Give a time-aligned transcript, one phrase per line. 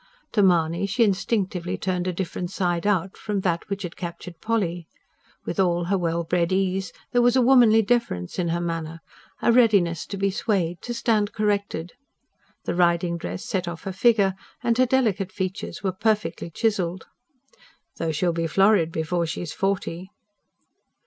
[0.31, 4.87] To Mahony she instinctively turned a different side out, from that which had captured Polly.
[5.45, 9.01] With all her well bred ease, there was a womanly deference in her manner,
[9.43, 11.93] a readiness to be swayed, to stand corrected.
[12.65, 14.33] The riding dress set off her figure;
[14.63, 17.05] and her delicate features were perfectly chiselled.
[17.97, 20.09] ("Though she'll be florid before she's forty.")